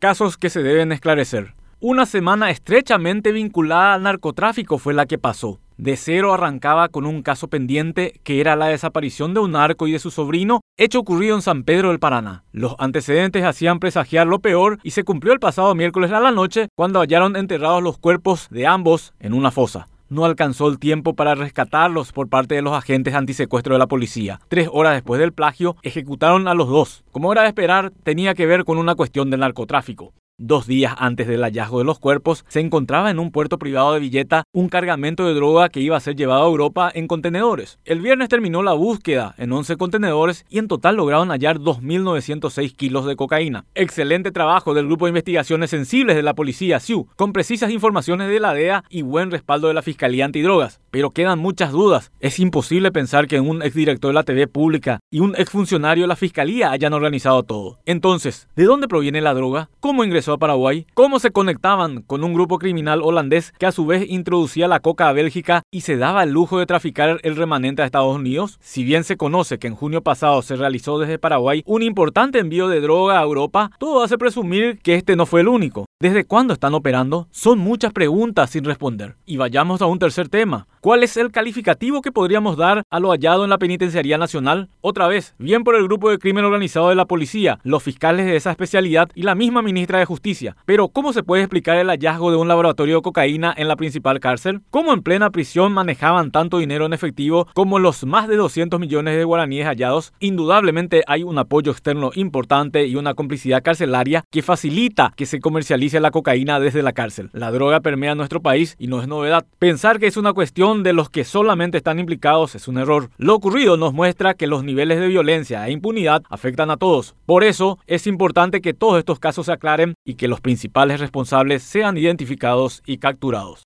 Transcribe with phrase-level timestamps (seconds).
[0.00, 1.54] Casos que se deben esclarecer.
[1.80, 5.58] Una semana estrechamente vinculada al narcotráfico fue la que pasó.
[5.76, 9.92] De cero arrancaba con un caso pendiente que era la desaparición de un narco y
[9.92, 12.44] de su sobrino, hecho ocurrido en San Pedro del Paraná.
[12.52, 16.68] Los antecedentes hacían presagiar lo peor y se cumplió el pasado miércoles a la noche
[16.76, 21.34] cuando hallaron enterrados los cuerpos de ambos en una fosa no alcanzó el tiempo para
[21.34, 24.40] rescatarlos por parte de los agentes antisecuestro de la policía.
[24.48, 27.04] Tres horas después del plagio, ejecutaron a los dos.
[27.12, 30.12] Como era de esperar, tenía que ver con una cuestión de narcotráfico.
[30.40, 33.98] Dos días antes del hallazgo de los cuerpos, se encontraba en un puerto privado de
[33.98, 37.80] Villeta un cargamento de droga que iba a ser llevado a Europa en contenedores.
[37.84, 43.04] El viernes terminó la búsqueda en 11 contenedores y en total lograron hallar 2.906 kilos
[43.06, 43.64] de cocaína.
[43.74, 48.38] Excelente trabajo del Grupo de Investigaciones Sensibles de la Policía SIU, con precisas informaciones de
[48.38, 50.80] la DEA y buen respaldo de la Fiscalía Antidrogas.
[50.90, 52.12] Pero quedan muchas dudas.
[52.20, 56.16] Es imposible pensar que un exdirector de la TV pública y un exfuncionario de la
[56.16, 57.78] Fiscalía hayan organizado todo.
[57.86, 59.70] Entonces, ¿de dónde proviene la droga?
[59.80, 63.86] ¿Cómo ingresó a Paraguay, cómo se conectaban con un grupo criminal holandés que a su
[63.86, 67.82] vez introducía la coca a Bélgica y se daba el lujo de traficar el remanente
[67.82, 68.58] a Estados Unidos.
[68.62, 72.68] Si bien se conoce que en junio pasado se realizó desde Paraguay un importante envío
[72.68, 75.86] de droga a Europa, todo hace presumir que este no fue el único.
[76.00, 77.26] ¿Desde cuándo están operando?
[77.32, 79.16] Son muchas preguntas sin responder.
[79.26, 80.68] Y vayamos a un tercer tema.
[80.80, 84.68] ¿Cuál es el calificativo que podríamos dar a lo hallado en la Penitenciaría Nacional?
[84.80, 88.36] Otra vez, bien por el grupo de crimen organizado de la policía, los fiscales de
[88.36, 90.56] esa especialidad y la misma ministra de Justicia.
[90.66, 94.20] Pero, ¿cómo se puede explicar el hallazgo de un laboratorio de cocaína en la principal
[94.20, 94.60] cárcel?
[94.70, 99.16] ¿Cómo en plena prisión manejaban tanto dinero en efectivo como los más de 200 millones
[99.16, 100.12] de guaraníes hallados?
[100.20, 105.98] Indudablemente hay un apoyo externo importante y una complicidad carcelaria que facilita que se comercialice
[105.98, 107.30] la cocaína desde la cárcel.
[107.32, 109.44] La droga permea nuestro país y no es novedad.
[109.58, 113.10] Pensar que es una cuestión de los que solamente están implicados es un error.
[113.16, 117.14] Lo ocurrido nos muestra que los niveles de violencia e impunidad afectan a todos.
[117.26, 121.62] Por eso es importante que todos estos casos se aclaren y que los principales responsables
[121.62, 123.56] sean identificados y capturados.